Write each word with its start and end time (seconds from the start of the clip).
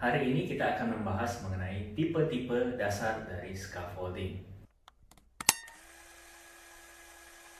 Hari 0.00 0.32
ini 0.32 0.48
kita 0.48 0.64
akan 0.64 0.96
membahas 0.96 1.44
mengenai 1.44 1.92
tipe-tipe 1.92 2.80
dasar 2.80 3.20
dari 3.28 3.52
scaffolding. 3.52 4.40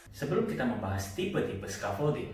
Sebelum 0.09 0.49
kita 0.49 0.65
membahas 0.65 1.13
tipe-tipe 1.13 1.69
scaffolding, 1.69 2.33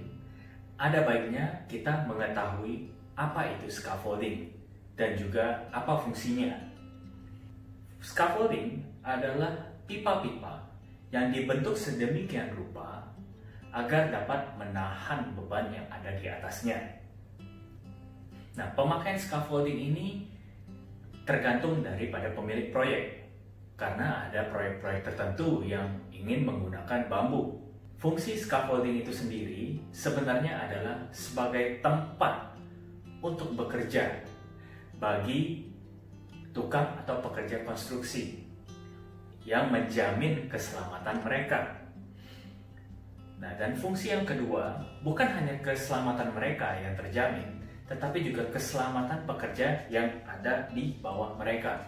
ada 0.78 1.02
baiknya 1.02 1.66
kita 1.66 2.06
mengetahui 2.06 2.86
apa 3.18 3.50
itu 3.58 3.66
scaffolding 3.66 4.46
dan 4.94 5.18
juga 5.18 5.66
apa 5.74 5.98
fungsinya. 5.98 6.54
Scaffolding 7.98 8.86
adalah 9.02 9.58
pipa-pipa 9.90 10.70
yang 11.10 11.34
dibentuk 11.34 11.74
sedemikian 11.74 12.54
rupa 12.54 13.10
agar 13.74 14.14
dapat 14.14 14.54
menahan 14.54 15.34
beban 15.34 15.66
yang 15.74 15.90
ada 15.90 16.14
di 16.14 16.30
atasnya. 16.30 16.78
Nah, 18.56 18.72
pemakaian 18.72 19.20
scaffolding 19.20 19.76
ini 19.76 20.24
tergantung 21.28 21.84
daripada 21.84 22.32
pemilik 22.32 22.72
proyek, 22.72 23.28
karena 23.76 24.26
ada 24.26 24.48
proyek-proyek 24.48 25.04
tertentu 25.04 25.60
yang 25.60 25.84
ingin 26.08 26.48
menggunakan 26.48 27.04
bambu. 27.12 27.60
Fungsi 28.00 28.36
scaffolding 28.36 29.04
itu 29.04 29.12
sendiri 29.12 29.76
sebenarnya 29.92 30.56
adalah 30.68 30.96
sebagai 31.12 31.80
tempat 31.84 32.56
untuk 33.20 33.52
bekerja 33.56 34.24
bagi 34.96 35.68
tukang 36.56 36.96
atau 37.04 37.20
pekerja 37.20 37.60
konstruksi 37.64 38.40
yang 39.44 39.68
menjamin 39.68 40.48
keselamatan 40.48 41.20
mereka. 41.20 41.60
Nah, 43.36 43.52
dan 43.60 43.76
fungsi 43.76 44.16
yang 44.16 44.24
kedua 44.24 44.80
bukan 45.04 45.28
hanya 45.28 45.52
keselamatan 45.60 46.32
mereka 46.32 46.72
yang 46.80 46.96
terjamin, 46.96 47.60
tetapi 47.86 48.18
juga 48.26 48.42
keselamatan 48.50 49.22
pekerja 49.26 49.86
yang 49.86 50.10
ada 50.26 50.66
di 50.74 50.98
bawah 50.98 51.38
mereka. 51.38 51.78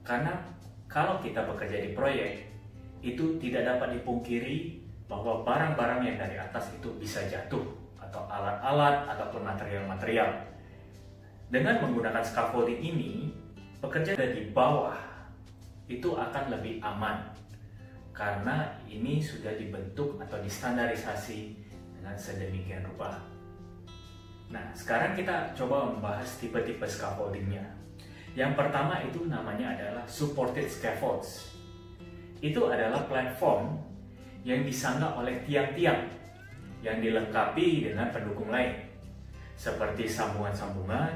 Karena 0.00 0.40
kalau 0.88 1.20
kita 1.20 1.44
bekerja 1.44 1.84
di 1.84 1.90
proyek, 1.92 2.48
itu 3.04 3.36
tidak 3.40 3.76
dapat 3.76 4.00
dipungkiri 4.00 4.80
bahwa 5.06 5.44
barang-barang 5.44 6.00
yang 6.04 6.16
dari 6.16 6.36
atas 6.40 6.72
itu 6.72 6.92
bisa 6.96 7.20
jatuh, 7.28 7.62
atau 8.00 8.24
alat-alat, 8.26 9.06
ataupun 9.16 9.42
material-material. 9.44 10.28
Dengan 11.50 11.82
menggunakan 11.82 12.22
scaffolding 12.24 12.80
ini, 12.80 13.30
pekerja 13.82 14.16
dari 14.16 14.50
bawah 14.50 14.96
itu 15.90 16.14
akan 16.14 16.54
lebih 16.54 16.78
aman 16.86 17.34
karena 18.14 18.78
ini 18.86 19.18
sudah 19.18 19.56
dibentuk 19.56 20.20
atau 20.22 20.38
distandarisasi 20.44 21.56
dengan 21.98 22.14
sedemikian 22.14 22.86
rupa. 22.86 23.18
Nah, 24.50 24.66
sekarang 24.74 25.14
kita 25.14 25.54
coba 25.54 25.94
membahas 25.94 26.26
tipe-tipe 26.42 26.82
scaffoldingnya. 26.82 27.62
Yang 28.34 28.58
pertama 28.58 28.98
itu 28.98 29.30
namanya 29.30 29.78
adalah 29.78 30.04
supported 30.10 30.66
scaffolds. 30.66 31.54
Itu 32.42 32.66
adalah 32.66 33.06
platform 33.06 33.78
yang 34.42 34.66
disangga 34.66 35.14
oleh 35.14 35.38
tiang-tiang 35.46 36.02
yang 36.80 36.98
dilengkapi 36.98 37.92
dengan 37.92 38.10
pendukung 38.10 38.50
lain 38.50 38.90
seperti 39.54 40.08
sambungan-sambungan, 40.08 41.12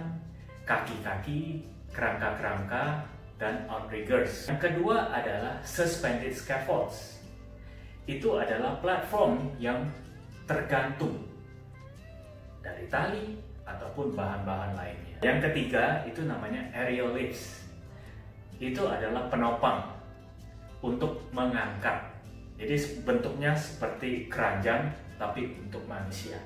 kaki-kaki, 0.68 1.64
kerangka-kerangka, 1.90 3.08
dan 3.40 3.64
outriggers. 3.66 4.46
Yang 4.46 4.70
kedua 4.70 5.08
adalah 5.10 5.58
suspended 5.64 6.36
scaffolds. 6.36 7.18
Itu 8.04 8.36
adalah 8.36 8.76
platform 8.84 9.56
yang 9.56 9.88
tergantung 10.44 11.24
dari 12.64 12.88
tali 12.88 13.36
ataupun 13.68 14.16
bahan-bahan 14.16 14.72
lainnya. 14.72 15.16
Yang 15.20 15.52
ketiga 15.52 16.00
itu 16.08 16.24
namanya 16.24 16.64
aerial 16.72 17.12
lifts. 17.12 17.68
Itu 18.56 18.88
adalah 18.88 19.28
penopang 19.28 19.92
untuk 20.80 21.20
mengangkat. 21.36 22.08
Jadi 22.56 23.04
bentuknya 23.04 23.52
seperti 23.52 24.32
keranjang 24.32 24.88
tapi 25.20 25.52
untuk 25.60 25.84
manusia. 25.84 26.40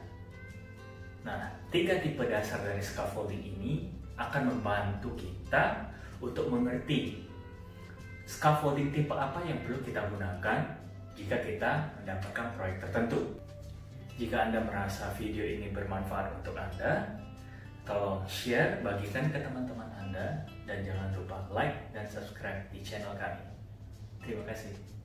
Nah, 1.22 1.50
tiga 1.70 2.00
tipe 2.02 2.24
dasar 2.26 2.62
dari 2.64 2.80
scaffolding 2.82 3.42
ini 3.42 3.92
akan 4.18 4.50
membantu 4.50 5.14
kita 5.14 5.86
untuk 6.18 6.50
mengerti 6.50 7.22
scaffolding 8.26 8.90
tipe 8.90 9.14
apa 9.14 9.38
yang 9.46 9.60
perlu 9.62 9.78
kita 9.84 10.04
gunakan 10.10 10.58
jika 11.18 11.36
kita 11.42 11.70
mendapatkan 12.00 12.46
proyek 12.54 12.76
tertentu. 12.82 13.20
Jika 14.18 14.50
Anda 14.50 14.58
merasa 14.66 15.14
video 15.14 15.46
ini 15.46 15.70
bermanfaat 15.70 16.42
untuk 16.42 16.58
Anda, 16.58 17.06
tolong 17.86 18.26
share, 18.26 18.82
bagikan 18.82 19.30
ke 19.30 19.38
teman-teman 19.38 19.86
Anda, 19.94 20.42
dan 20.66 20.82
jangan 20.82 21.14
lupa 21.14 21.38
like 21.54 21.94
dan 21.94 22.02
subscribe 22.02 22.66
di 22.74 22.82
channel 22.82 23.14
kami. 23.14 23.46
Terima 24.18 24.42
kasih. 24.50 24.97